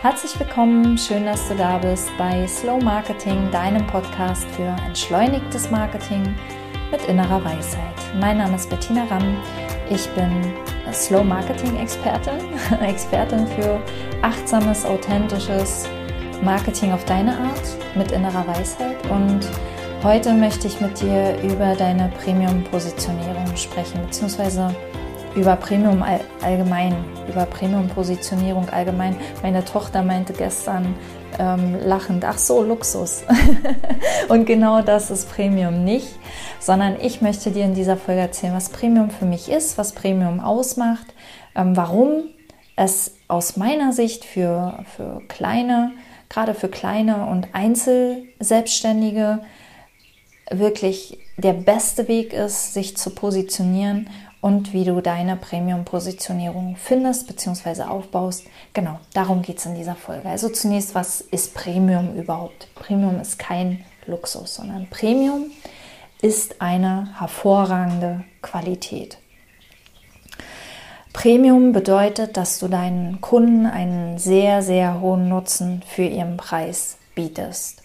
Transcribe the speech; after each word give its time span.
Herzlich 0.00 0.38
willkommen, 0.38 0.96
schön, 0.96 1.24
dass 1.24 1.48
du 1.48 1.56
da 1.56 1.76
bist 1.76 2.08
bei 2.16 2.46
Slow 2.46 2.80
Marketing, 2.80 3.50
deinem 3.50 3.84
Podcast 3.88 4.46
für 4.50 4.76
entschleunigtes 4.86 5.72
Marketing 5.72 6.36
mit 6.92 7.04
innerer 7.08 7.44
Weisheit. 7.44 7.96
Mein 8.20 8.38
Name 8.38 8.54
ist 8.54 8.70
Bettina 8.70 9.06
Ramm, 9.10 9.36
ich 9.90 10.08
bin 10.10 10.54
Slow 10.92 11.24
Marketing 11.24 11.76
Expertin, 11.78 12.38
Expertin 12.80 13.44
für 13.48 13.80
achtsames, 14.22 14.84
authentisches 14.84 15.88
Marketing 16.44 16.92
auf 16.92 17.04
deine 17.04 17.36
Art 17.36 17.76
mit 17.96 18.12
innerer 18.12 18.46
Weisheit 18.46 19.04
und 19.10 19.40
heute 20.04 20.32
möchte 20.32 20.68
ich 20.68 20.80
mit 20.80 21.00
dir 21.00 21.36
über 21.42 21.74
deine 21.74 22.08
Premium-Positionierung 22.22 23.56
sprechen, 23.56 24.00
beziehungsweise 24.06 24.72
über 25.34 25.56
Premium 25.56 26.04
allgemein, 26.42 26.94
über 27.28 27.44
Premium-Positionierung 27.46 28.68
allgemein. 28.70 29.16
Meine 29.42 29.64
Tochter 29.64 30.02
meinte 30.02 30.32
gestern 30.32 30.94
ähm, 31.38 31.76
lachend, 31.84 32.24
ach 32.24 32.38
so, 32.38 32.62
Luxus. 32.62 33.24
und 34.28 34.46
genau 34.46 34.82
das 34.82 35.10
ist 35.10 35.30
Premium 35.30 35.84
nicht, 35.84 36.08
sondern 36.60 36.96
ich 37.00 37.20
möchte 37.20 37.50
dir 37.50 37.64
in 37.64 37.74
dieser 37.74 37.96
Folge 37.96 38.22
erzählen, 38.22 38.54
was 38.54 38.70
Premium 38.70 39.10
für 39.10 39.26
mich 39.26 39.50
ist, 39.50 39.78
was 39.78 39.92
Premium 39.92 40.40
ausmacht, 40.40 41.06
ähm, 41.54 41.76
warum 41.76 42.24
es 42.76 43.14
aus 43.28 43.56
meiner 43.56 43.92
Sicht 43.92 44.24
für, 44.24 44.84
für 44.96 45.20
kleine, 45.28 45.92
gerade 46.28 46.54
für 46.54 46.68
kleine 46.68 47.26
und 47.26 47.48
Einzelselbstständige 47.52 49.40
wirklich 50.50 51.18
der 51.36 51.52
beste 51.52 52.08
Weg 52.08 52.32
ist, 52.32 52.72
sich 52.72 52.96
zu 52.96 53.10
positionieren 53.10 54.08
und 54.40 54.72
wie 54.72 54.84
du 54.84 55.00
deine 55.00 55.36
Premium-Positionierung 55.36 56.76
findest 56.76 57.26
bzw. 57.26 57.82
aufbaust. 57.82 58.44
Genau, 58.72 59.00
darum 59.12 59.42
geht 59.42 59.58
es 59.58 59.66
in 59.66 59.74
dieser 59.74 59.96
Folge. 59.96 60.28
Also 60.28 60.48
zunächst, 60.48 60.94
was 60.94 61.20
ist 61.20 61.54
Premium 61.54 62.14
überhaupt? 62.14 62.72
Premium 62.74 63.20
ist 63.20 63.38
kein 63.38 63.84
Luxus, 64.06 64.54
sondern 64.54 64.86
Premium 64.88 65.46
ist 66.22 66.60
eine 66.60 67.18
hervorragende 67.18 68.24
Qualität. 68.42 69.18
Premium 71.12 71.72
bedeutet, 71.72 72.36
dass 72.36 72.60
du 72.60 72.68
deinen 72.68 73.20
Kunden 73.20 73.66
einen 73.66 74.18
sehr, 74.18 74.62
sehr 74.62 75.00
hohen 75.00 75.28
Nutzen 75.28 75.82
für 75.86 76.04
ihren 76.04 76.36
Preis 76.36 76.96
bietest. 77.14 77.82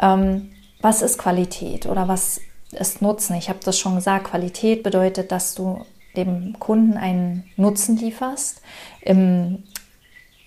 Ähm, 0.00 0.50
was 0.80 1.02
ist 1.02 1.18
Qualität 1.18 1.86
oder 1.86 2.08
was 2.08 2.40
es 2.78 3.00
nutzen. 3.00 3.34
Ich 3.36 3.48
habe 3.48 3.58
das 3.64 3.78
schon 3.78 3.96
gesagt, 3.96 4.30
Qualität 4.30 4.82
bedeutet, 4.82 5.32
dass 5.32 5.54
du 5.54 5.84
dem 6.16 6.58
Kunden 6.58 6.96
einen 6.96 7.44
Nutzen 7.56 7.96
lieferst. 7.96 8.62
Im 9.02 9.64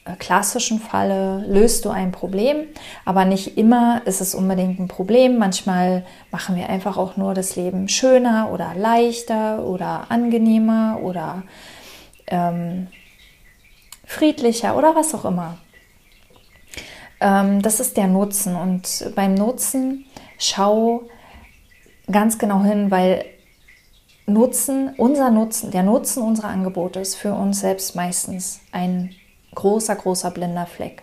äh, 0.05 0.16
klassischen 0.17 0.80
Falle 0.80 1.45
löst 1.47 1.86
du 1.86 1.89
ein 1.89 2.11
Problem, 2.11 2.67
aber 3.05 3.25
nicht 3.25 3.58
immer 3.58 4.02
ist 4.05 4.21
es 4.21 4.33
unbedingt 4.33 4.80
ein 4.80 4.88
Problem. 4.88 5.38
Manchmal 5.38 6.05
machen 6.31 6.55
wir 6.55 6.69
einfach 6.69 6.97
auch 6.97 7.17
nur 7.17 7.33
das 7.33 7.55
Leben 7.55 7.88
schöner 7.88 8.49
oder 8.52 8.73
leichter 8.75 9.64
oder 9.64 10.08
angenehmer 10.09 10.99
oder 11.03 11.43
ähm, 12.27 12.88
friedlicher 14.05 14.75
oder 14.75 14.95
was 14.95 15.14
auch 15.14 15.25
immer. 15.25 15.58
Ähm, 17.21 17.61
das 17.61 17.80
ist 17.80 17.97
der 17.97 18.08
Nutzen 18.08 18.55
und 18.55 19.11
beim 19.16 19.36
Nutzen 19.36 20.05
schau, 20.38 21.03
ganz 22.11 22.38
genau 22.38 22.63
hin, 22.63 22.91
weil 22.91 23.25
Nutzen, 24.25 24.93
unser 24.97 25.31
Nutzen, 25.31 25.71
der 25.71 25.83
Nutzen 25.83 26.23
unserer 26.23 26.49
Angebote 26.49 26.99
ist 26.99 27.15
für 27.15 27.33
uns 27.33 27.61
selbst 27.61 27.95
meistens 27.95 28.61
ein 28.71 29.15
großer, 29.55 29.95
großer 29.95 30.31
blinder 30.31 30.67
Fleck. 30.67 31.02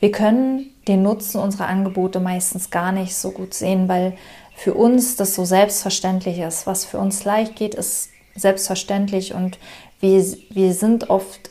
Wir 0.00 0.12
können 0.12 0.70
den 0.86 1.02
Nutzen 1.02 1.40
unserer 1.40 1.66
Angebote 1.66 2.20
meistens 2.20 2.70
gar 2.70 2.92
nicht 2.92 3.14
so 3.16 3.30
gut 3.30 3.54
sehen, 3.54 3.88
weil 3.88 4.16
für 4.54 4.74
uns 4.74 5.16
das 5.16 5.34
so 5.34 5.44
selbstverständlich 5.44 6.38
ist. 6.38 6.66
Was 6.66 6.84
für 6.84 6.98
uns 6.98 7.24
leicht 7.24 7.56
geht, 7.56 7.74
ist 7.74 8.10
selbstverständlich 8.34 9.34
und 9.34 9.58
wir, 10.00 10.24
wir 10.50 10.74
sind 10.74 11.10
oft 11.10 11.50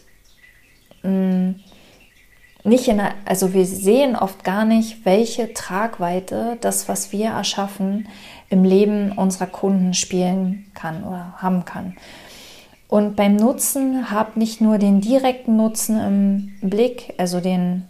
mh, 1.03 1.09
mm, 1.09 1.55
nicht 2.65 2.87
in, 2.87 3.01
also 3.25 3.53
wir 3.53 3.65
sehen 3.65 4.15
oft 4.15 4.43
gar 4.43 4.65
nicht, 4.65 5.05
welche 5.05 5.53
Tragweite 5.53 6.57
das, 6.61 6.89
was 6.89 7.11
wir 7.11 7.27
erschaffen, 7.27 8.07
im 8.49 8.63
Leben 8.63 9.11
unserer 9.11 9.47
Kunden 9.47 9.93
spielen 9.93 10.65
kann 10.73 11.03
oder 11.03 11.35
haben 11.37 11.65
kann. 11.65 11.95
Und 12.87 13.15
beim 13.15 13.35
Nutzen 13.35 14.11
habt 14.11 14.37
nicht 14.37 14.61
nur 14.61 14.77
den 14.77 15.01
direkten 15.01 15.57
Nutzen 15.57 15.99
im 16.61 16.69
Blick, 16.69 17.13
also 17.17 17.39
den, 17.39 17.87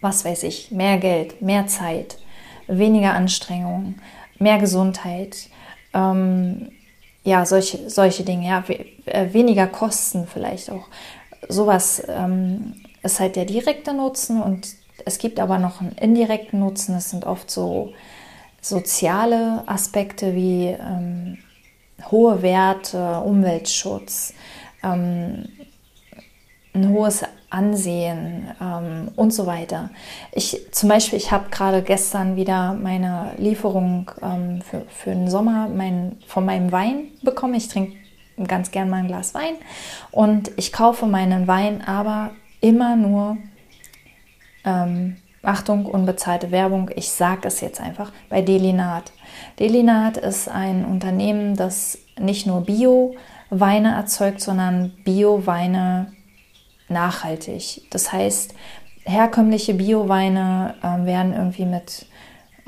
was 0.00 0.24
weiß 0.24 0.42
ich, 0.44 0.70
mehr 0.70 0.98
Geld, 0.98 1.40
mehr 1.40 1.66
Zeit, 1.66 2.18
weniger 2.66 3.14
Anstrengung, 3.14 3.96
mehr 4.38 4.58
Gesundheit, 4.58 5.48
ähm, 5.92 6.70
ja, 7.22 7.46
solche, 7.46 7.88
solche 7.88 8.22
Dinge, 8.22 8.48
ja, 8.48 8.64
äh, 9.06 9.32
weniger 9.32 9.66
Kosten 9.66 10.26
vielleicht 10.26 10.70
auch. 10.70 10.88
Sowas 11.48 12.02
ähm, 12.08 12.83
ist 13.04 13.20
halt 13.20 13.36
der 13.36 13.44
direkte 13.44 13.92
Nutzen 13.92 14.42
und 14.42 14.68
es 15.04 15.18
gibt 15.18 15.40
aber 15.40 15.58
noch 15.58 15.80
einen 15.80 15.92
indirekten 15.92 16.60
Nutzen. 16.60 16.94
Das 16.94 17.10
sind 17.10 17.24
oft 17.24 17.50
so 17.50 17.92
soziale 18.60 19.62
Aspekte 19.66 20.34
wie 20.34 20.66
ähm, 20.66 21.38
hohe 22.10 22.42
Werte, 22.42 23.20
Umweltschutz, 23.20 24.34
ähm, 24.82 25.48
ein 26.72 26.88
hohes 26.88 27.22
Ansehen 27.50 28.50
ähm, 28.60 29.10
und 29.14 29.32
so 29.32 29.46
weiter. 29.46 29.90
Ich 30.32 30.60
zum 30.72 30.88
Beispiel, 30.88 31.18
ich 31.18 31.30
habe 31.30 31.50
gerade 31.50 31.82
gestern 31.82 32.36
wieder 32.36 32.72
meine 32.74 33.32
Lieferung 33.36 34.10
ähm, 34.22 34.60
für, 34.62 34.82
für 34.88 35.10
den 35.10 35.30
Sommer 35.30 35.68
mein, 35.68 36.16
von 36.26 36.44
meinem 36.44 36.72
Wein 36.72 37.08
bekommen. 37.22 37.54
Ich 37.54 37.68
trinke 37.68 37.96
ganz 38.48 38.72
gern 38.72 38.90
mal 38.90 38.96
ein 38.96 39.06
Glas 39.06 39.34
Wein 39.34 39.54
und 40.10 40.50
ich 40.56 40.72
kaufe 40.72 41.06
meinen 41.06 41.46
Wein 41.46 41.82
aber 41.82 42.32
immer 42.64 42.96
nur 42.96 43.36
ähm, 44.64 45.18
Achtung, 45.42 45.84
unbezahlte 45.84 46.50
Werbung, 46.50 46.90
ich 46.96 47.10
sage 47.10 47.46
es 47.46 47.60
jetzt 47.60 47.78
einfach, 47.78 48.10
bei 48.30 48.40
Delinat. 48.40 49.12
Delinat 49.58 50.16
ist 50.16 50.48
ein 50.48 50.86
Unternehmen, 50.86 51.56
das 51.56 51.98
nicht 52.18 52.46
nur 52.46 52.62
Bio-Weine 52.62 53.94
erzeugt, 53.94 54.40
sondern 54.40 54.94
Bio-Weine 55.04 56.14
nachhaltig. 56.88 57.82
Das 57.90 58.10
heißt, 58.10 58.54
herkömmliche 59.04 59.74
Bio-Weine 59.74 60.76
äh, 60.82 61.04
werden 61.04 61.34
irgendwie 61.34 61.66
mit 61.66 62.06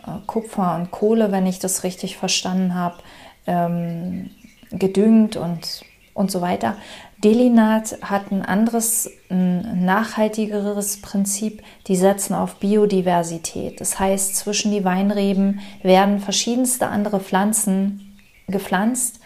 äh, 0.06 0.10
Kupfer 0.26 0.76
und 0.76 0.90
Kohle, 0.90 1.32
wenn 1.32 1.46
ich 1.46 1.58
das 1.58 1.84
richtig 1.84 2.18
verstanden 2.18 2.74
habe, 2.74 2.98
ähm, 3.46 4.28
gedüngt 4.70 5.36
und, 5.36 5.82
und 6.12 6.30
so 6.30 6.42
weiter. 6.42 6.76
Delinat 7.24 7.98
hat 8.02 8.30
ein 8.30 8.44
anderes, 8.44 9.10
ein 9.30 9.84
nachhaltigeres 9.84 11.00
Prinzip. 11.00 11.62
Die 11.86 11.96
setzen 11.96 12.34
auf 12.34 12.56
Biodiversität. 12.56 13.80
Das 13.80 13.98
heißt, 13.98 14.36
zwischen 14.36 14.70
die 14.70 14.84
Weinreben 14.84 15.60
werden 15.82 16.20
verschiedenste 16.20 16.88
andere 16.88 17.20
Pflanzen 17.20 18.18
gepflanzt, 18.48 19.20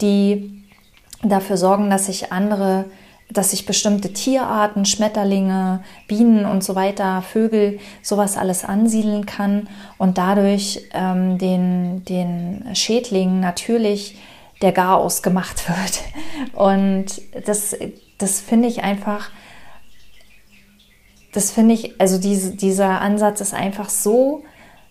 die 0.00 0.64
dafür 1.22 1.56
sorgen, 1.56 1.88
dass 1.88 2.06
sich 2.06 2.32
andere, 2.32 2.86
dass 3.30 3.52
sich 3.52 3.64
bestimmte 3.64 4.12
Tierarten, 4.12 4.84
Schmetterlinge, 4.84 5.82
Bienen 6.08 6.46
und 6.46 6.64
so 6.64 6.74
weiter, 6.74 7.22
Vögel, 7.22 7.78
sowas 8.02 8.36
alles 8.36 8.64
ansiedeln 8.64 9.24
kann 9.24 9.68
und 9.98 10.18
dadurch 10.18 10.88
ähm, 10.92 11.38
den, 11.38 12.04
den 12.04 12.74
Schädlingen 12.74 13.40
natürlich 13.40 14.16
der 14.62 14.72
Garaus 14.72 15.22
gemacht 15.22 15.68
wird. 15.68 16.02
Und 16.54 17.06
das, 17.46 17.76
das 18.18 18.40
finde 18.40 18.68
ich 18.68 18.82
einfach, 18.82 19.30
das 21.32 21.50
finde 21.50 21.74
ich, 21.74 22.00
also 22.00 22.18
diese, 22.18 22.56
dieser 22.56 23.00
Ansatz 23.00 23.40
ist 23.40 23.54
einfach 23.54 23.88
so 23.88 24.42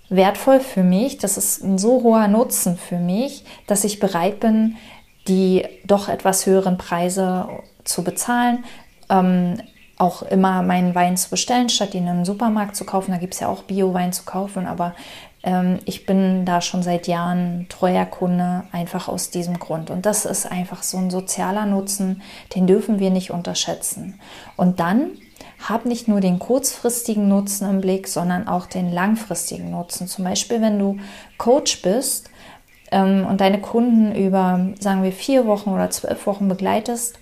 wertvoll 0.09 0.59
für 0.59 0.83
mich, 0.83 1.17
das 1.17 1.37
ist 1.37 1.63
ein 1.63 1.77
so 1.77 2.03
hoher 2.03 2.27
Nutzen 2.27 2.77
für 2.77 2.99
mich, 2.99 3.43
dass 3.65 3.83
ich 3.83 3.99
bereit 3.99 4.39
bin, 4.39 4.77
die 5.27 5.65
doch 5.83 6.07
etwas 6.07 6.45
höheren 6.45 6.77
Preise 6.77 7.49
zu 7.83 8.03
bezahlen. 8.03 8.63
Ähm, 9.09 9.61
auch 9.97 10.23
immer 10.23 10.61
meinen 10.61 10.93
Wein 10.93 11.15
zu 11.15 11.29
bestellen, 11.29 11.69
statt 11.69 11.93
ihn 11.93 12.07
im 12.07 12.25
Supermarkt 12.25 12.75
zu 12.75 12.85
kaufen. 12.85 13.11
Da 13.11 13.17
gibt 13.17 13.33
es 13.33 13.39
ja 13.39 13.47
auch 13.47 13.63
Bio-Wein 13.63 14.11
zu 14.11 14.23
kaufen, 14.23 14.67
aber 14.67 14.93
ich 15.85 16.07
bin 16.07 16.43
da 16.43 16.59
schon 16.59 16.81
seit 16.81 17.05
Jahren 17.05 17.67
treuer 17.69 18.05
Kunde, 18.05 18.63
einfach 18.71 19.07
aus 19.07 19.29
diesem 19.29 19.59
Grund. 19.59 19.91
Und 19.91 20.07
das 20.07 20.25
ist 20.25 20.51
einfach 20.51 20.81
so 20.81 20.97
ein 20.97 21.11
sozialer 21.11 21.67
Nutzen, 21.67 22.23
den 22.55 22.65
dürfen 22.65 22.97
wir 22.97 23.11
nicht 23.11 23.29
unterschätzen. 23.29 24.19
Und 24.57 24.79
dann 24.79 25.11
hab 25.69 25.85
nicht 25.85 26.07
nur 26.07 26.19
den 26.19 26.39
kurzfristigen 26.39 27.27
Nutzen 27.27 27.69
im 27.69 27.81
Blick, 27.81 28.07
sondern 28.07 28.47
auch 28.47 28.65
den 28.65 28.91
langfristigen 28.91 29.71
Nutzen. 29.71 30.07
Zum 30.07 30.23
Beispiel, 30.25 30.61
wenn 30.61 30.79
du 30.79 30.97
Coach 31.37 31.81
bist 31.83 32.29
ähm, 32.91 33.25
und 33.27 33.39
deine 33.39 33.61
Kunden 33.61 34.15
über, 34.15 34.73
sagen 34.79 35.03
wir, 35.03 35.11
vier 35.11 35.45
Wochen 35.45 35.69
oder 35.69 35.91
zwölf 35.91 36.25
Wochen 36.25 36.47
begleitest, 36.47 37.19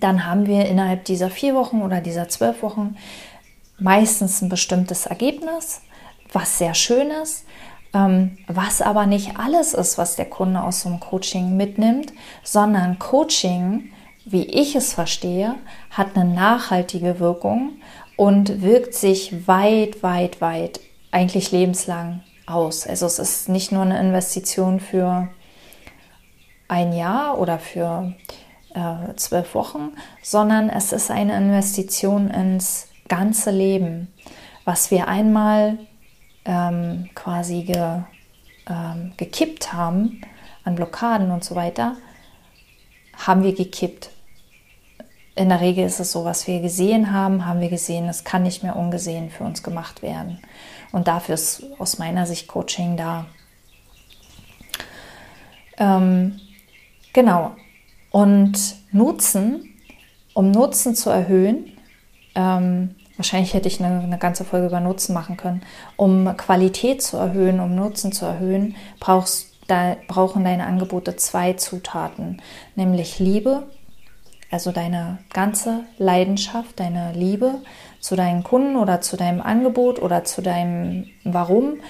dann 0.00 0.26
haben 0.26 0.46
wir 0.46 0.66
innerhalb 0.66 1.04
dieser 1.04 1.30
vier 1.30 1.54
Wochen 1.54 1.82
oder 1.82 2.00
dieser 2.00 2.28
zwölf 2.28 2.62
Wochen 2.62 2.96
meistens 3.78 4.40
ein 4.40 4.48
bestimmtes 4.48 5.06
Ergebnis, 5.06 5.80
was 6.34 6.58
sehr 6.58 6.74
schön 6.74 7.10
ist, 7.10 7.44
ähm, 7.94 8.36
was 8.48 8.82
aber 8.82 9.06
nicht 9.06 9.38
alles 9.38 9.72
ist, 9.72 9.98
was 9.98 10.16
der 10.16 10.26
Kunde 10.26 10.62
aus 10.62 10.82
so 10.82 10.88
einem 10.88 11.00
Coaching 11.00 11.56
mitnimmt, 11.56 12.12
sondern 12.42 12.98
Coaching, 12.98 13.90
wie 14.24 14.44
ich 14.44 14.74
es 14.74 14.92
verstehe, 14.92 15.54
hat 15.90 16.16
eine 16.16 16.24
nachhaltige 16.24 17.20
Wirkung 17.20 17.74
und 18.16 18.62
wirkt 18.62 18.94
sich 18.94 19.46
weit, 19.46 20.02
weit, 20.02 20.40
weit, 20.40 20.80
eigentlich 21.10 21.52
lebenslang 21.52 22.22
aus. 22.46 22.86
Also 22.86 23.06
es 23.06 23.18
ist 23.18 23.48
nicht 23.48 23.72
nur 23.72 23.82
eine 23.82 23.98
Investition 23.98 24.80
für 24.80 25.28
ein 26.68 26.92
Jahr 26.92 27.38
oder 27.38 27.58
für 27.58 28.14
äh, 28.74 29.14
zwölf 29.16 29.54
Wochen, 29.54 29.92
sondern 30.22 30.68
es 30.68 30.92
ist 30.92 31.10
eine 31.10 31.36
Investition 31.36 32.28
ins 32.30 32.88
ganze 33.08 33.50
Leben, 33.50 34.12
was 34.64 34.90
wir 34.90 35.08
einmal 35.08 35.78
ähm, 36.44 37.10
quasi 37.14 37.62
ge, 37.62 38.00
ähm, 38.68 39.12
gekippt 39.16 39.72
haben 39.72 40.20
an 40.64 40.74
Blockaden 40.74 41.30
und 41.30 41.44
so 41.44 41.54
weiter, 41.54 41.96
haben 43.16 43.42
wir 43.42 43.54
gekippt. 43.54 44.10
In 45.36 45.48
der 45.48 45.60
Regel 45.60 45.84
ist 45.84 46.00
es 46.00 46.12
so, 46.12 46.24
was 46.24 46.46
wir 46.46 46.60
gesehen 46.60 47.12
haben, 47.12 47.44
haben 47.44 47.60
wir 47.60 47.68
gesehen, 47.68 48.08
es 48.08 48.24
kann 48.24 48.44
nicht 48.44 48.62
mehr 48.62 48.76
ungesehen 48.76 49.30
für 49.30 49.44
uns 49.44 49.62
gemacht 49.62 50.02
werden. 50.02 50.38
Und 50.92 51.08
dafür 51.08 51.34
ist 51.34 51.64
aus 51.78 51.98
meiner 51.98 52.24
Sicht 52.24 52.46
Coaching 52.46 52.96
da. 52.96 53.26
Ähm, 55.76 56.40
genau. 57.12 57.56
Und 58.10 58.76
Nutzen, 58.92 59.74
um 60.34 60.52
Nutzen 60.52 60.94
zu 60.94 61.10
erhöhen, 61.10 61.72
ähm, 62.36 62.94
wahrscheinlich 63.16 63.54
hätte 63.54 63.68
ich 63.68 63.82
eine, 63.82 64.02
eine, 64.02 64.18
ganze 64.18 64.44
Folge 64.44 64.66
über 64.66 64.80
Nutzen 64.80 65.14
machen 65.14 65.36
können, 65.36 65.62
um 65.96 66.36
Qualität 66.36 67.02
zu 67.02 67.16
erhöhen, 67.16 67.60
um 67.60 67.74
Nutzen 67.74 68.12
zu 68.12 68.24
erhöhen, 68.24 68.76
brauchst, 69.00 69.52
da, 69.68 69.96
brauchen 70.08 70.44
deine 70.44 70.66
Angebote 70.66 71.16
zwei 71.16 71.54
Zutaten, 71.54 72.42
nämlich 72.74 73.18
Liebe, 73.18 73.64
also 74.50 74.72
deine 74.72 75.18
ganze 75.32 75.84
Leidenschaft, 75.98 76.78
deine 76.78 77.12
Liebe 77.12 77.56
zu 78.00 78.16
deinen 78.16 78.44
Kunden 78.44 78.76
oder 78.76 79.00
zu 79.00 79.16
deinem 79.16 79.40
Angebot 79.40 80.00
oder 80.00 80.24
zu 80.24 80.42
deinem 80.42 81.06
Warum, 81.24 81.80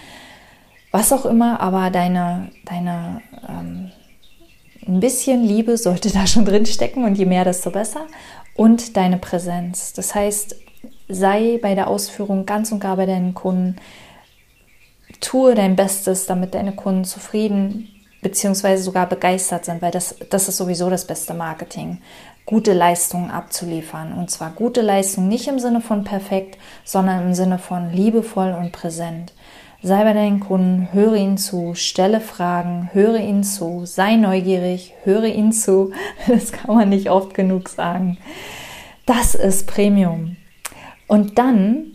was 0.93 1.13
auch 1.13 1.27
immer, 1.27 1.61
aber 1.61 1.91
deine, 1.91 2.51
deine 2.65 3.21
ähm, 3.49 3.91
ein 4.87 5.01
bisschen 5.01 5.43
Liebe 5.43 5.77
sollte 5.77 6.11
da 6.13 6.27
schon 6.27 6.45
drin 6.45 6.67
stecken 6.67 7.05
und 7.05 7.17
je 7.17 7.25
mehr, 7.25 7.45
desto 7.45 7.71
besser. 7.71 8.07
Und 8.55 8.97
deine 8.97 9.19
Präsenz. 9.19 9.95
Das 9.95 10.15
heißt, 10.15 10.55
sei 11.09 11.59
bei 11.63 11.75
der 11.75 11.89
Ausführung 11.89 12.47
ganz 12.47 12.73
und 12.73 12.81
gar 12.81 12.97
bei 12.97 13.07
deinen 13.07 13.35
Kunden. 13.35 13.77
Tue 15.21 15.55
dein 15.55 15.77
Bestes, 15.77 16.27
damit 16.27 16.55
deine 16.55 16.73
Kunden 16.73 17.05
zufrieden 17.05 17.89
bzw. 18.23 18.77
sogar 18.77 19.09
begeistert 19.09 19.65
sind, 19.65 19.83
weil 19.83 19.91
das, 19.91 20.17
das 20.31 20.49
ist 20.49 20.57
sowieso 20.57 20.91
das 20.91 21.07
beste 21.07 21.35
Marketing. 21.35 21.99
Gute 22.47 22.73
Leistungen 22.73 23.31
abzuliefern. 23.31 24.13
Und 24.13 24.31
zwar 24.31 24.51
gute 24.51 24.81
Leistungen 24.81 25.29
nicht 25.29 25.49
im 25.49 25.59
Sinne 25.59 25.81
von 25.81 26.05
perfekt, 26.05 26.59
sondern 26.85 27.23
im 27.23 27.35
Sinne 27.35 27.59
von 27.59 27.93
liebevoll 27.93 28.53
und 28.59 28.73
präsent. 28.73 29.33
Sei 29.83 30.03
bei 30.03 30.15
deinen 30.15 30.41
Kunden, 30.41 30.89
höre 30.93 31.15
ihnen 31.15 31.37
zu, 31.37 31.75
stelle 31.75 32.21
Fragen, 32.21 32.89
höre 32.95 33.19
ihnen 33.19 33.45
zu, 33.45 33.83
sei 33.85 34.17
neugierig, 34.17 34.95
höre 35.05 35.27
ihnen 35.27 35.53
zu. 35.53 35.93
Das 36.27 36.53
kann 36.53 36.75
man 36.75 36.89
nicht 36.89 37.11
oft 37.11 37.35
genug 37.35 37.69
sagen. 37.69 38.19
Das 39.05 39.35
ist 39.35 39.67
Premium. 39.67 40.37
Und 41.07 41.39
dann 41.39 41.93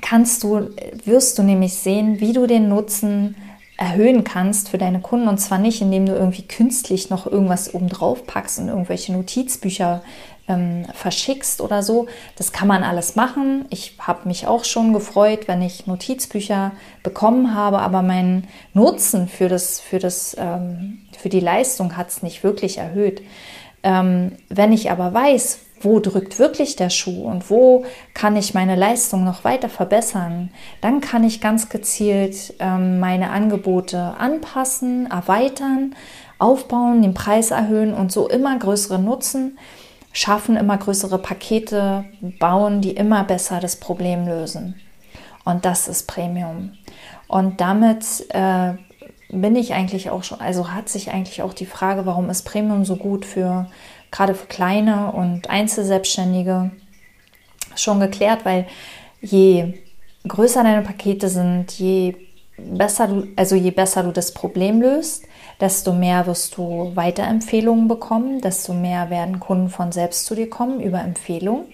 kannst 0.00 0.42
du, 0.42 0.70
wirst 1.04 1.38
du 1.38 1.42
nämlich 1.42 1.74
sehen, 1.74 2.20
wie 2.20 2.32
du 2.32 2.46
den 2.46 2.68
Nutzen 2.68 3.36
erhöhen 3.78 4.24
kannst 4.24 4.70
für 4.70 4.78
deine 4.78 5.00
Kunden 5.00 5.28
und 5.28 5.38
zwar 5.38 5.58
nicht, 5.58 5.82
indem 5.82 6.06
du 6.06 6.14
irgendwie 6.14 6.46
künstlich 6.46 7.10
noch 7.10 7.26
irgendwas 7.26 7.74
obendrauf 7.74 8.26
packst 8.26 8.58
und 8.58 8.68
irgendwelche 8.68 9.12
Notizbücher 9.12 10.02
ähm, 10.48 10.86
verschickst 10.94 11.60
oder 11.60 11.82
so. 11.82 12.06
Das 12.36 12.52
kann 12.52 12.68
man 12.68 12.84
alles 12.84 13.16
machen. 13.16 13.66
Ich 13.68 13.96
habe 13.98 14.28
mich 14.28 14.46
auch 14.46 14.64
schon 14.64 14.92
gefreut, 14.92 15.46
wenn 15.46 15.60
ich 15.60 15.86
Notizbücher 15.86 16.72
bekommen 17.02 17.54
habe, 17.54 17.80
aber 17.80 18.02
mein 18.02 18.46
Nutzen 18.72 19.28
für, 19.28 19.48
das, 19.48 19.80
für, 19.80 19.98
das, 19.98 20.34
ähm, 20.38 21.00
für 21.18 21.28
die 21.28 21.40
Leistung 21.40 21.96
hat 21.96 22.08
es 22.08 22.22
nicht 22.22 22.42
wirklich 22.42 22.78
erhöht. 22.78 23.20
Ähm, 23.86 24.32
wenn 24.48 24.72
ich 24.72 24.90
aber 24.90 25.14
weiß, 25.14 25.60
wo 25.80 26.00
drückt 26.00 26.40
wirklich 26.40 26.74
der 26.74 26.90
Schuh 26.90 27.22
und 27.22 27.50
wo 27.50 27.84
kann 28.14 28.34
ich 28.34 28.52
meine 28.52 28.74
Leistung 28.74 29.22
noch 29.22 29.44
weiter 29.44 29.68
verbessern, 29.68 30.50
dann 30.80 31.00
kann 31.00 31.22
ich 31.22 31.40
ganz 31.40 31.68
gezielt 31.68 32.54
ähm, 32.58 32.98
meine 32.98 33.30
Angebote 33.30 34.16
anpassen, 34.18 35.08
erweitern, 35.08 35.94
aufbauen, 36.40 37.00
den 37.00 37.14
Preis 37.14 37.52
erhöhen 37.52 37.94
und 37.94 38.10
so 38.10 38.28
immer 38.28 38.58
größere 38.58 38.98
Nutzen 38.98 39.56
schaffen, 40.12 40.56
immer 40.56 40.78
größere 40.78 41.18
Pakete 41.18 42.06
bauen, 42.40 42.80
die 42.80 42.96
immer 42.96 43.22
besser 43.22 43.60
das 43.60 43.76
Problem 43.76 44.26
lösen. 44.26 44.74
Und 45.44 45.64
das 45.64 45.86
ist 45.86 46.08
Premium. 46.08 46.72
Und 47.28 47.60
damit 47.60 48.26
äh, 48.30 48.72
bin 49.28 49.56
ich 49.56 49.74
eigentlich 49.74 50.10
auch 50.10 50.22
schon, 50.22 50.40
also 50.40 50.72
hat 50.72 50.88
sich 50.88 51.10
eigentlich 51.10 51.42
auch 51.42 51.52
die 51.52 51.66
Frage, 51.66 52.06
warum 52.06 52.30
ist 52.30 52.42
Premium 52.42 52.84
so 52.84 52.96
gut 52.96 53.24
für 53.24 53.66
gerade 54.10 54.34
für 54.34 54.46
kleine 54.46 55.12
und 55.12 55.50
Einzelselbstständige 55.50 56.70
schon 57.74 58.00
geklärt, 58.00 58.44
weil 58.44 58.66
je 59.20 59.74
größer 60.26 60.62
deine 60.62 60.82
Pakete 60.82 61.28
sind, 61.28 61.72
je 61.72 62.14
besser 62.56 63.08
du, 63.08 63.26
also 63.36 63.56
je 63.56 63.70
besser 63.70 64.02
du 64.02 64.12
das 64.12 64.32
Problem 64.32 64.80
löst, 64.80 65.24
desto 65.60 65.92
mehr 65.92 66.26
wirst 66.26 66.56
du 66.56 66.92
Weiterempfehlungen 66.94 67.88
bekommen, 67.88 68.40
desto 68.40 68.72
mehr 68.72 69.10
werden 69.10 69.40
Kunden 69.40 69.68
von 69.68 69.92
selbst 69.92 70.26
zu 70.26 70.34
dir 70.34 70.48
kommen 70.48 70.80
über 70.80 71.00
Empfehlungen. 71.00 71.66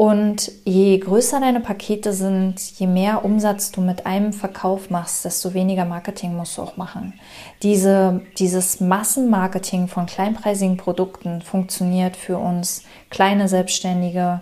Und 0.00 0.50
je 0.64 0.96
größer 0.96 1.40
deine 1.40 1.60
Pakete 1.60 2.14
sind, 2.14 2.58
je 2.58 2.86
mehr 2.86 3.22
Umsatz 3.22 3.70
du 3.70 3.82
mit 3.82 4.06
einem 4.06 4.32
Verkauf 4.32 4.88
machst, 4.88 5.26
desto 5.26 5.52
weniger 5.52 5.84
Marketing 5.84 6.34
musst 6.34 6.56
du 6.56 6.62
auch 6.62 6.78
machen. 6.78 7.20
Diese, 7.62 8.22
dieses 8.38 8.80
Massenmarketing 8.80 9.88
von 9.88 10.06
kleinpreisigen 10.06 10.78
Produkten 10.78 11.42
funktioniert 11.42 12.16
für 12.16 12.38
uns 12.38 12.84
kleine 13.10 13.46
Selbstständige 13.46 14.40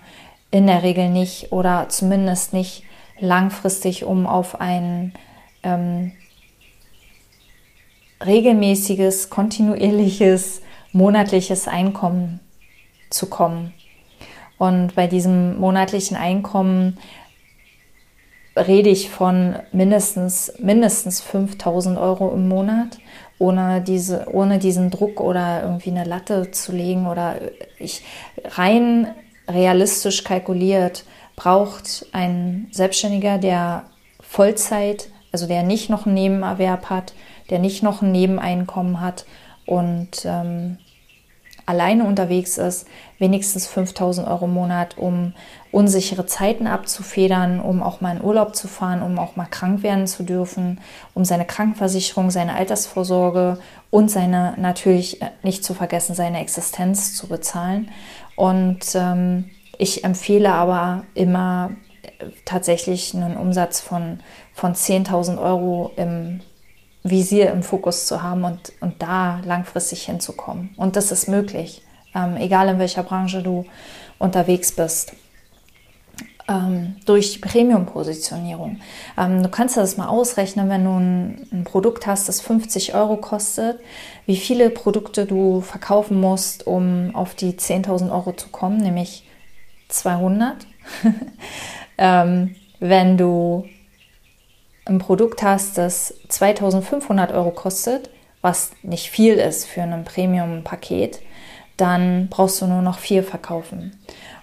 in 0.52 0.68
der 0.68 0.84
Regel 0.84 1.08
nicht 1.08 1.50
oder 1.50 1.88
zumindest 1.88 2.52
nicht 2.52 2.84
langfristig, 3.18 4.04
um 4.04 4.28
auf 4.28 4.60
ein 4.60 5.12
ähm, 5.64 6.12
regelmäßiges, 8.24 9.28
kontinuierliches, 9.28 10.62
monatliches 10.92 11.66
Einkommen 11.66 12.38
zu 13.10 13.26
kommen. 13.26 13.74
Und 14.58 14.94
bei 14.94 15.06
diesem 15.06 15.58
monatlichen 15.58 16.16
Einkommen 16.16 16.98
rede 18.56 18.90
ich 18.90 19.08
von 19.08 19.56
mindestens, 19.72 20.52
mindestens 20.58 21.20
5000 21.20 21.96
Euro 21.96 22.32
im 22.32 22.48
Monat, 22.48 22.98
ohne, 23.38 23.80
diese, 23.80 24.26
ohne 24.32 24.58
diesen 24.58 24.90
Druck 24.90 25.20
oder 25.20 25.62
irgendwie 25.62 25.90
eine 25.90 26.04
Latte 26.04 26.50
zu 26.50 26.72
legen. 26.72 27.06
Oder 27.06 27.36
ich 27.78 28.02
rein 28.44 29.08
realistisch 29.48 30.24
kalkuliert 30.24 31.04
braucht 31.36 32.06
ein 32.10 32.66
Selbstständiger, 32.72 33.38
der 33.38 33.84
Vollzeit, 34.20 35.08
also 35.30 35.46
der 35.46 35.62
nicht 35.62 35.88
noch 35.88 36.04
einen 36.04 36.16
Nebenerwerb 36.16 36.90
hat, 36.90 37.14
der 37.48 37.60
nicht 37.60 37.84
noch 37.84 38.02
ein 38.02 38.10
Nebeneinkommen 38.10 39.00
hat 39.00 39.24
und 39.64 40.24
ähm, 40.24 40.78
alleine 41.68 42.04
unterwegs 42.04 42.56
ist, 42.56 42.86
wenigstens 43.18 43.66
5000 43.66 44.26
Euro 44.26 44.46
im 44.46 44.54
Monat, 44.54 44.96
um 44.96 45.34
unsichere 45.70 46.24
Zeiten 46.24 46.66
abzufedern, 46.66 47.60
um 47.60 47.82
auch 47.82 48.00
mal 48.00 48.16
in 48.16 48.24
Urlaub 48.24 48.56
zu 48.56 48.68
fahren, 48.68 49.02
um 49.02 49.18
auch 49.18 49.36
mal 49.36 49.46
krank 49.46 49.82
werden 49.82 50.06
zu 50.06 50.22
dürfen, 50.22 50.80
um 51.14 51.26
seine 51.26 51.44
Krankenversicherung, 51.44 52.30
seine 52.30 52.54
Altersvorsorge 52.54 53.58
und 53.90 54.10
seine, 54.10 54.54
natürlich 54.56 55.20
äh, 55.20 55.30
nicht 55.42 55.62
zu 55.62 55.74
vergessen, 55.74 56.14
seine 56.14 56.40
Existenz 56.40 57.14
zu 57.14 57.28
bezahlen. 57.28 57.90
Und 58.34 58.80
ähm, 58.94 59.50
ich 59.76 60.04
empfehle 60.04 60.52
aber 60.52 61.04
immer 61.14 61.72
äh, 62.02 62.26
tatsächlich 62.46 63.14
einen 63.14 63.36
Umsatz 63.36 63.80
von, 63.80 64.20
von 64.54 64.74
10.000 64.74 65.38
Euro 65.38 65.92
im 65.96 66.40
Visier 67.02 67.50
im 67.52 67.62
Fokus 67.62 68.06
zu 68.06 68.22
haben 68.22 68.44
und, 68.44 68.72
und 68.80 69.02
da 69.02 69.40
langfristig 69.44 70.02
hinzukommen. 70.04 70.70
Und 70.76 70.96
das 70.96 71.12
ist 71.12 71.28
möglich, 71.28 71.82
ähm, 72.14 72.36
egal 72.36 72.68
in 72.68 72.78
welcher 72.78 73.02
Branche 73.02 73.42
du 73.42 73.64
unterwegs 74.18 74.72
bist. 74.72 75.12
ähm, 76.48 76.96
durch 77.04 77.42
Premium-Positionierung. 77.42 78.80
Ähm, 79.18 79.42
du 79.42 79.50
kannst 79.50 79.76
das 79.76 79.98
mal 79.98 80.08
ausrechnen, 80.08 80.70
wenn 80.70 80.84
du 80.84 80.90
ein, 80.92 81.46
ein, 81.52 81.64
Produkt 81.64 82.06
hast, 82.06 82.26
das 82.28 82.40
50 82.40 82.94
Euro 82.94 83.18
kostet, 83.18 83.80
wie 84.24 84.36
viele 84.36 84.70
Produkte 84.70 85.26
du 85.26 85.60
verkaufen 85.60 86.18
musst, 86.18 86.66
um 86.66 87.14
auf 87.14 87.34
die 87.34 87.52
10.000 87.52 88.10
Euro 88.10 88.32
zu 88.32 88.48
kommen, 88.48 88.78
nämlich 88.78 89.28
200. 89.88 90.66
ähm, 91.98 92.56
wenn 92.80 93.18
du 93.18 93.66
ein 94.88 94.98
Produkt 94.98 95.42
hast, 95.42 95.78
das 95.78 96.14
2500 96.28 97.32
Euro 97.32 97.50
kostet, 97.50 98.10
was 98.40 98.72
nicht 98.82 99.10
viel 99.10 99.34
ist 99.34 99.66
für 99.66 99.82
ein 99.82 100.04
Premium-Paket, 100.04 101.20
dann 101.76 102.28
brauchst 102.28 102.60
du 102.60 102.66
nur 102.66 102.82
noch 102.82 102.98
vier 102.98 103.22
verkaufen. 103.22 103.98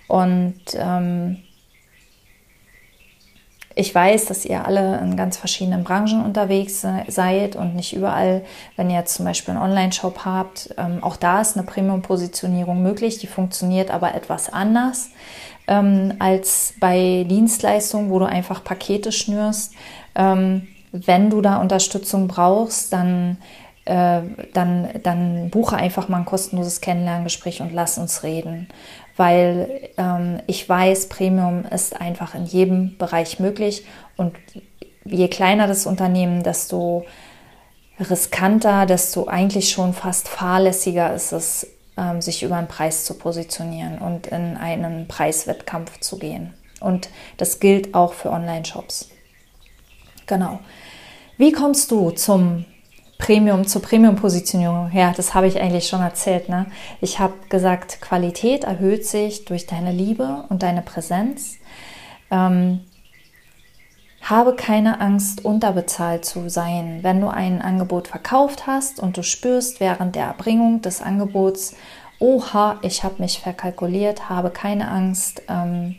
Und 0.08 0.62
ähm, 0.76 1.38
ich 3.78 3.94
weiß, 3.94 4.26
dass 4.26 4.46
ihr 4.46 4.66
alle 4.66 5.00
in 5.00 5.18
ganz 5.18 5.36
verschiedenen 5.36 5.84
Branchen 5.84 6.24
unterwegs 6.24 6.86
seid 7.08 7.58
und 7.58 7.76
nicht 7.76 7.94
überall, 7.94 8.46
wenn 8.78 8.90
ihr 8.90 8.98
jetzt 8.98 9.16
zum 9.16 9.26
Beispiel 9.26 9.54
einen 9.54 9.64
Online-Shop 9.64 10.24
habt, 10.24 10.74
ähm, 10.78 11.04
auch 11.04 11.18
da 11.18 11.42
ist 11.42 11.58
eine 11.58 11.66
Premium-Positionierung 11.66 12.82
möglich. 12.82 13.20
Die 13.20 13.28
funktioniert 13.28 13.92
aber 13.92 14.16
etwas 14.16 14.52
anders 14.52 15.10
ähm, 15.68 16.14
als 16.20 16.74
bei 16.80 17.26
Dienstleistungen, 17.30 18.10
wo 18.10 18.20
du 18.20 18.26
einfach 18.26 18.64
Pakete 18.64 19.12
schnürst. 19.12 19.74
Ähm, 20.16 20.68
wenn 20.92 21.30
du 21.30 21.42
da 21.42 21.58
Unterstützung 21.58 22.28
brauchst, 22.28 22.94
dann 22.94 23.38
äh, 23.86 24.22
dann, 24.54 24.90
dann 25.04 25.50
buche 25.52 25.76
einfach 25.76 26.10
mal 26.10 26.18
ein 26.18 26.26
kostenloses 26.26 26.82
Kennenlerngespräch 26.82 27.62
und 27.62 27.72
lass 27.72 28.00
uns 28.00 28.24
reden. 28.24 28.68
Weil 29.16 29.92
ähm, 29.98 30.42
ich 30.48 30.68
weiß, 30.68 31.08
Premium 31.08 31.66
ist 31.66 32.00
einfach 32.00 32.34
in 32.34 32.46
jedem 32.46 32.98
Bereich 32.98 33.40
möglich 33.40 33.86
und 34.18 34.34
je 35.06 35.28
kleiner 35.28 35.68
das 35.68 35.86
Unternehmen, 35.86 36.42
desto 36.42 37.06
riskanter, 38.00 38.88
desto 38.88 39.28
eigentlich 39.28 39.70
schon 39.72 39.94
fast 39.94 40.28
fahrlässiger 40.28 41.14
ist 41.14 41.32
es, 41.32 41.68
ähm, 41.98 42.22
sich 42.22 42.44
über 42.44 42.56
einen 42.58 42.68
Preis 42.68 43.06
zu 43.06 43.14
positionieren 43.16 43.98
und 44.00 44.28
in 44.28 44.58
einen 44.58 45.08
Preiswettkampf 45.08 46.00
zu 46.00 46.18
gehen. 46.18 46.54
Und 46.80 47.10
das 47.38 47.60
gilt 47.60 47.94
auch 47.96 48.14
für 48.14 48.32
Online-Shops. 48.32 49.10
Genau. 50.28 50.60
Wie 51.38 51.52
kommst 51.52 51.92
du 51.92 52.12
zum 52.12 52.66
Premium 53.18 53.66
zur 53.66 53.82
Premium-Positionierung. 53.82 54.92
Ja, 54.94 55.14
das 55.16 55.34
habe 55.34 55.48
ich 55.48 55.60
eigentlich 55.60 55.88
schon 55.88 56.02
erzählt. 56.02 56.50
Ne? 56.50 56.66
Ich 57.02 57.20
habe 57.20 57.34
gesagt, 57.50 58.02
Qualität 58.02 58.66
erhöht 58.66 59.06
sich 59.06 59.46
durch 59.46 59.66
deine 59.66 59.92
Liebe 59.92 60.44
und 60.50 60.64
deine 60.64 60.82
Präsenz. 60.82 61.56
Ähm, 62.30 62.82
habe 64.26 64.56
keine 64.56 65.02
Angst, 65.02 65.46
unterbezahlt 65.46 66.26
zu 66.26 66.50
sein. 66.50 67.00
Wenn 67.02 67.22
du 67.22 67.28
ein 67.28 67.62
Angebot 67.62 68.08
verkauft 68.08 68.68
hast 68.68 69.00
und 69.00 69.18
du 69.18 69.24
spürst 69.24 69.80
während 69.80 70.16
der 70.16 70.26
Erbringung 70.26 70.82
des 70.82 71.02
Angebots, 71.02 71.76
oha, 72.20 72.78
ich 72.82 73.04
habe 73.04 73.22
mich 73.22 73.40
verkalkuliert, 73.40 74.30
habe 74.30 74.50
keine 74.50 74.90
Angst, 74.90 75.42
ähm, 75.48 75.96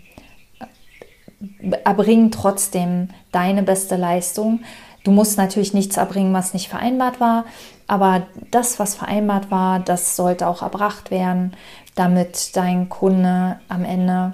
erbring 1.84 2.30
trotzdem 2.30 3.08
deine 3.30 3.62
beste 3.62 3.96
Leistung 3.96 4.60
Du 5.06 5.12
musst 5.12 5.38
natürlich 5.38 5.72
nichts 5.72 5.98
erbringen, 5.98 6.34
was 6.34 6.52
nicht 6.52 6.68
vereinbart 6.68 7.20
war, 7.20 7.44
aber 7.86 8.26
das, 8.50 8.80
was 8.80 8.96
vereinbart 8.96 9.52
war, 9.52 9.78
das 9.78 10.16
sollte 10.16 10.48
auch 10.48 10.62
erbracht 10.62 11.12
werden, 11.12 11.52
damit 11.94 12.56
dein 12.56 12.88
Kunde 12.88 13.60
am 13.68 13.84
Ende 13.84 14.32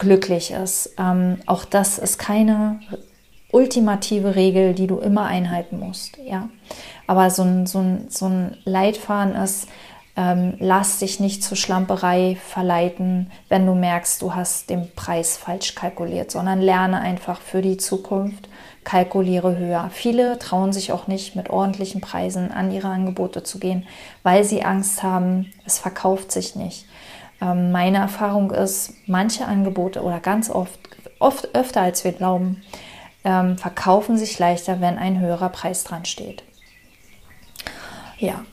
glücklich 0.00 0.50
ist. 0.50 0.94
Ähm, 0.98 1.38
auch 1.46 1.64
das 1.64 1.98
ist 1.98 2.18
keine 2.18 2.80
ultimative 3.52 4.34
Regel, 4.34 4.74
die 4.74 4.88
du 4.88 4.98
immer 4.98 5.26
einhalten 5.26 5.78
musst. 5.78 6.18
Ja? 6.18 6.48
Aber 7.06 7.30
so 7.30 7.42
ein, 7.42 7.66
so 7.66 7.78
ein, 7.78 8.06
so 8.08 8.26
ein 8.26 8.56
Leitfaden 8.64 9.36
ist, 9.36 9.68
ähm, 10.16 10.54
lass 10.58 10.98
dich 10.98 11.20
nicht 11.20 11.44
zur 11.44 11.56
Schlamperei 11.56 12.36
verleiten, 12.44 13.30
wenn 13.48 13.66
du 13.66 13.74
merkst, 13.74 14.20
du 14.22 14.34
hast 14.34 14.68
den 14.68 14.90
Preis 14.94 15.36
falsch 15.36 15.74
kalkuliert, 15.74 16.30
sondern 16.30 16.60
lerne 16.60 17.00
einfach 17.00 17.40
für 17.40 17.62
die 17.62 17.76
Zukunft 17.76 18.48
kalkuliere 18.84 19.56
höher. 19.56 19.90
Viele 19.92 20.38
trauen 20.38 20.72
sich 20.72 20.92
auch 20.92 21.06
nicht 21.06 21.36
mit 21.36 21.50
ordentlichen 21.50 22.00
Preisen 22.00 22.50
an 22.50 22.72
ihre 22.72 22.88
Angebote 22.88 23.42
zu 23.42 23.58
gehen, 23.58 23.86
weil 24.22 24.42
sie 24.42 24.64
Angst 24.64 25.02
haben, 25.02 25.52
es 25.64 25.78
verkauft 25.78 26.32
sich 26.32 26.56
nicht. 26.56 26.86
Ähm, 27.40 27.72
meine 27.72 27.98
Erfahrung 27.98 28.50
ist, 28.50 28.94
manche 29.06 29.46
Angebote 29.46 30.02
oder 30.02 30.20
ganz 30.20 30.50
oft, 30.50 30.78
oft 31.18 31.54
öfter 31.54 31.80
als 31.80 32.04
wir 32.04 32.12
glauben, 32.12 32.62
ähm, 33.24 33.58
verkaufen 33.58 34.16
sich 34.16 34.38
leichter, 34.38 34.80
wenn 34.80 34.98
ein 34.98 35.20
höherer 35.20 35.48
Preis 35.48 35.84
dran 35.84 36.04
steht. 36.04 36.42
Ja, 38.18 38.44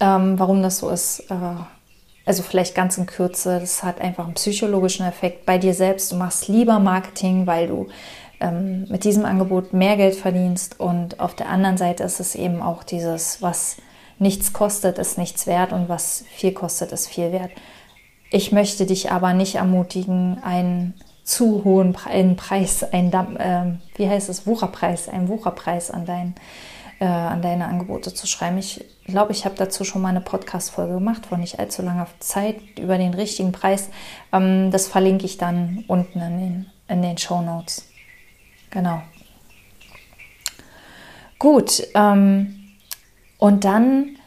ähm, 0.00 0.38
warum 0.38 0.62
das 0.62 0.78
so 0.78 0.90
ist, 0.90 1.20
äh, 1.30 1.34
also 2.26 2.42
vielleicht 2.42 2.74
ganz 2.74 2.98
in 2.98 3.06
Kürze, 3.06 3.60
das 3.60 3.82
hat 3.82 4.00
einfach 4.00 4.24
einen 4.24 4.34
psychologischen 4.34 5.06
Effekt 5.06 5.46
bei 5.46 5.58
dir 5.58 5.74
selbst. 5.74 6.10
Du 6.10 6.16
machst 6.16 6.48
lieber 6.48 6.80
Marketing, 6.80 7.46
weil 7.46 7.68
du 7.68 7.88
ähm, 8.40 8.86
mit 8.88 9.04
diesem 9.04 9.24
Angebot 9.24 9.72
mehr 9.72 9.96
Geld 9.96 10.16
verdienst. 10.16 10.80
Und 10.80 11.20
auf 11.20 11.34
der 11.34 11.48
anderen 11.48 11.76
Seite 11.76 12.02
ist 12.02 12.18
es 12.18 12.34
eben 12.34 12.62
auch 12.62 12.82
dieses, 12.82 13.42
was 13.42 13.76
nichts 14.18 14.52
kostet, 14.52 14.98
ist 14.98 15.18
nichts 15.18 15.46
wert 15.46 15.72
und 15.72 15.88
was 15.88 16.24
viel 16.34 16.52
kostet, 16.52 16.92
ist 16.92 17.06
viel 17.06 17.32
wert. 17.32 17.52
Ich 18.36 18.52
möchte 18.52 18.84
dich 18.84 19.10
aber 19.10 19.32
nicht 19.32 19.54
ermutigen, 19.54 20.42
einen 20.42 20.92
zu 21.24 21.64
hohen 21.64 21.94
Preis, 21.94 22.82
einen, 22.82 23.10
äh, 23.10 23.78
wie 23.96 24.10
heißt 24.10 24.28
es, 24.28 24.46
Wucherpreis, 24.46 25.08
einen 25.08 25.28
Wucherpreis 25.28 25.90
an, 25.90 26.04
dein, 26.04 26.34
äh, 27.00 27.06
an 27.06 27.40
deine 27.40 27.64
Angebote 27.64 28.12
zu 28.12 28.26
schreiben. 28.26 28.58
Ich 28.58 28.84
glaube, 29.06 29.32
ich 29.32 29.46
habe 29.46 29.54
dazu 29.56 29.84
schon 29.84 30.02
mal 30.02 30.10
eine 30.10 30.20
Podcast-Folge 30.20 30.92
gemacht 30.92 31.24
vor 31.24 31.38
nicht 31.38 31.58
allzu 31.58 31.80
langer 31.80 32.08
Zeit 32.18 32.56
über 32.78 32.98
den 32.98 33.14
richtigen 33.14 33.52
Preis. 33.52 33.88
Ähm, 34.34 34.70
das 34.70 34.86
verlinke 34.86 35.24
ich 35.24 35.38
dann 35.38 35.84
unten 35.88 36.20
in 36.20 36.38
den, 36.38 36.66
in 36.88 37.00
den 37.00 37.16
Show 37.16 37.40
Notes. 37.40 37.88
Genau. 38.68 39.00
Gut, 41.38 41.88
ähm, 41.94 42.74
und 43.38 43.64
dann, 43.64 44.18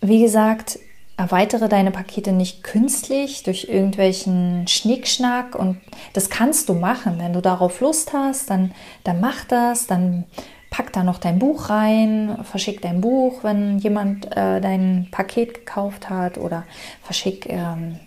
wie 0.00 0.20
gesagt, 0.20 0.80
erweitere 1.16 1.68
deine 1.68 1.90
Pakete 1.90 2.32
nicht 2.32 2.62
künstlich 2.62 3.42
durch 3.42 3.68
irgendwelchen 3.68 4.66
Schnickschnack 4.66 5.54
und 5.54 5.80
das 6.12 6.30
kannst 6.30 6.68
du 6.68 6.74
machen. 6.74 7.18
Wenn 7.18 7.32
du 7.32 7.40
darauf 7.40 7.80
Lust 7.80 8.12
hast, 8.12 8.50
dann, 8.50 8.72
dann 9.04 9.20
mach 9.20 9.44
das, 9.44 9.86
dann 9.86 10.24
pack 10.70 10.92
da 10.92 11.04
noch 11.04 11.18
dein 11.18 11.38
Buch 11.38 11.68
rein, 11.68 12.38
verschick 12.44 12.80
dein 12.80 13.00
Buch, 13.02 13.44
wenn 13.44 13.78
jemand 13.78 14.26
äh, 14.36 14.60
dein 14.60 15.08
Paket 15.10 15.54
gekauft 15.54 16.08
hat 16.08 16.38
oder 16.38 16.64
verschick 17.02 17.46
ähm, 17.48 18.00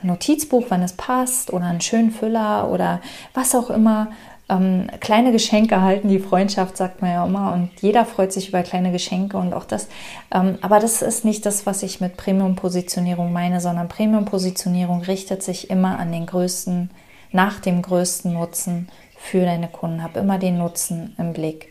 ein 0.00 0.06
Notizbuch, 0.06 0.70
wenn 0.70 0.82
es 0.82 0.92
passt 0.92 1.52
oder 1.52 1.66
einen 1.66 1.80
schönen 1.80 2.12
Füller 2.12 2.70
oder 2.70 3.00
was 3.34 3.54
auch 3.54 3.70
immer 3.70 4.10
ähm, 4.52 4.86
kleine 5.00 5.32
Geschenke 5.32 5.80
halten, 5.80 6.08
die 6.08 6.18
Freundschaft 6.18 6.76
sagt 6.76 7.00
man 7.00 7.10
ja 7.10 7.24
immer 7.24 7.52
und 7.52 7.70
jeder 7.80 8.04
freut 8.04 8.32
sich 8.32 8.48
über 8.48 8.62
kleine 8.62 8.92
Geschenke 8.92 9.36
und 9.36 9.54
auch 9.54 9.64
das. 9.64 9.88
Ähm, 10.32 10.58
aber 10.60 10.78
das 10.78 11.02
ist 11.02 11.24
nicht 11.24 11.46
das, 11.46 11.64
was 11.64 11.82
ich 11.82 12.00
mit 12.00 12.16
Premium-Positionierung 12.16 13.32
meine, 13.32 13.60
sondern 13.60 13.88
Premium-Positionierung 13.88 15.02
richtet 15.02 15.42
sich 15.42 15.70
immer 15.70 15.98
an 15.98 16.12
den 16.12 16.26
größten, 16.26 16.90
nach 17.30 17.60
dem 17.60 17.82
größten 17.82 18.32
Nutzen 18.32 18.88
für 19.16 19.44
deine 19.44 19.68
Kunden. 19.68 20.02
Hab 20.02 20.16
immer 20.16 20.38
den 20.38 20.58
Nutzen 20.58 21.14
im 21.18 21.32
Blick. 21.32 21.68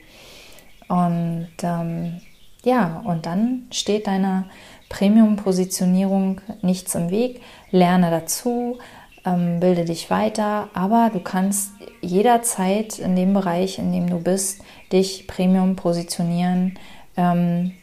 Und 0.87 1.49
ähm, 1.61 2.21
ja, 2.63 3.01
und 3.05 3.25
dann 3.25 3.67
steht 3.71 4.07
deiner 4.07 4.45
Premium-Positionierung 4.89 6.41
nichts 6.61 6.95
im 6.95 7.09
Weg. 7.11 7.41
Lerne 7.71 8.11
dazu, 8.11 8.77
ähm, 9.25 9.59
bilde 9.59 9.85
dich 9.85 10.09
weiter, 10.09 10.69
aber 10.73 11.09
du 11.11 11.19
kannst 11.19 11.71
jederzeit 12.01 12.99
in 12.99 13.15
dem 13.15 13.33
Bereich, 13.33 13.77
in 13.77 13.91
dem 13.91 14.09
du 14.09 14.19
bist, 14.19 14.61
dich 14.91 15.27
Premium 15.27 15.75
positionieren. 15.75 16.77
Ähm, 17.17 17.73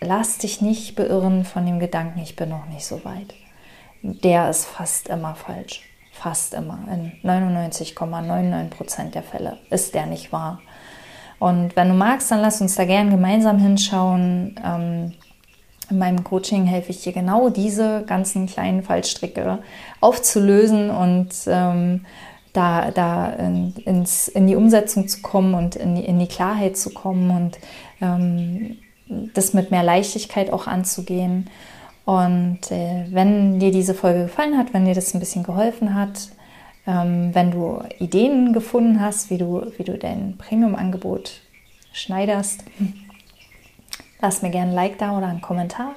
lass 0.00 0.38
dich 0.38 0.60
nicht 0.60 0.94
beirren 0.94 1.44
von 1.44 1.66
dem 1.66 1.78
Gedanken, 1.78 2.20
ich 2.20 2.36
bin 2.36 2.48
noch 2.48 2.66
nicht 2.66 2.86
so 2.86 3.04
weit. 3.04 3.34
Der 4.02 4.50
ist 4.50 4.66
fast 4.66 5.08
immer 5.08 5.34
falsch. 5.34 5.82
Fast 6.12 6.54
immer. 6.54 6.78
In 6.92 7.12
99,99 7.28 8.68
Prozent 8.68 9.14
der 9.14 9.22
Fälle 9.22 9.58
ist 9.70 9.94
der 9.94 10.06
nicht 10.06 10.32
wahr. 10.32 10.60
Und 11.40 11.74
wenn 11.74 11.88
du 11.88 11.94
magst, 11.94 12.30
dann 12.30 12.40
lass 12.40 12.60
uns 12.60 12.76
da 12.76 12.84
gern 12.84 13.10
gemeinsam 13.10 13.58
hinschauen. 13.58 14.60
Ähm, 14.64 15.12
in 15.94 15.98
meinem 15.98 16.22
Coaching 16.22 16.66
helfe 16.66 16.90
ich 16.90 17.02
dir 17.02 17.12
genau 17.12 17.48
diese 17.48 18.04
ganzen 18.06 18.46
kleinen 18.46 18.82
Fallstricke 18.82 19.60
aufzulösen 20.00 20.90
und 20.90 21.30
ähm, 21.46 22.04
da, 22.52 22.90
da 22.90 23.30
in, 23.30 23.72
ins, 23.86 24.28
in 24.28 24.46
die 24.46 24.56
Umsetzung 24.56 25.08
zu 25.08 25.22
kommen 25.22 25.54
und 25.54 25.76
in 25.76 25.94
die, 25.94 26.04
in 26.04 26.18
die 26.18 26.28
Klarheit 26.28 26.76
zu 26.76 26.90
kommen 26.90 27.30
und 27.30 27.58
ähm, 28.00 28.76
das 29.34 29.54
mit 29.54 29.70
mehr 29.70 29.82
Leichtigkeit 29.82 30.52
auch 30.52 30.66
anzugehen. 30.66 31.48
Und 32.04 32.70
äh, 32.70 33.06
wenn 33.10 33.58
dir 33.58 33.70
diese 33.70 33.94
Folge 33.94 34.24
gefallen 34.24 34.58
hat, 34.58 34.74
wenn 34.74 34.84
dir 34.84 34.94
das 34.94 35.14
ein 35.14 35.20
bisschen 35.20 35.42
geholfen 35.42 35.94
hat, 35.94 36.28
Ähm, 36.86 37.34
wenn 37.34 37.50
du 37.50 37.82
Ideen 37.98 38.52
gefunden 38.52 39.00
hast, 39.00 39.30
wie 39.30 39.38
du, 39.38 39.72
wie 39.78 39.84
du 39.84 39.96
dein 39.96 40.36
Premium-Angebot 40.36 41.40
schneiderst, 41.94 42.62
lass 44.24 44.40
mir 44.40 44.50
gerne 44.50 44.70
ein 44.70 44.74
Like 44.74 44.98
da 44.98 45.16
oder 45.16 45.26
einen 45.26 45.42
Kommentar. 45.42 45.94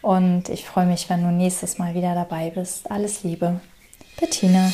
Und 0.00 0.48
ich 0.48 0.64
freue 0.64 0.86
mich, 0.86 1.10
wenn 1.10 1.22
du 1.22 1.30
nächstes 1.30 1.78
Mal 1.78 1.94
wieder 1.94 2.14
dabei 2.14 2.50
bist. 2.50 2.90
Alles 2.90 3.24
Liebe, 3.24 3.60
Bettina. 4.18 4.70